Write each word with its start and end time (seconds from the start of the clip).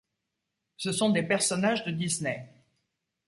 Ce 0.77 0.91
sont 0.91 1.11
des 1.11 1.21
personnages 1.21 1.85
de 1.85 1.91
Disney. 1.91 2.51